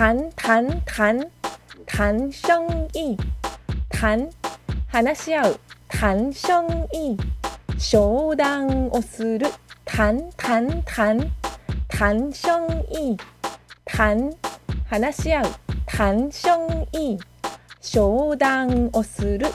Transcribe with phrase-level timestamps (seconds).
[0.00, 1.30] 談談談
[1.84, 3.18] 談生意
[3.90, 4.30] 談
[4.88, 7.18] 話し合う談生意
[7.78, 9.46] 商談をする
[9.84, 11.30] 談談談
[11.86, 13.14] 談生意
[13.84, 14.32] 談
[14.88, 15.46] 話し合う
[15.84, 16.48] 談生
[16.98, 17.18] 意
[17.82, 19.48] 商談をする。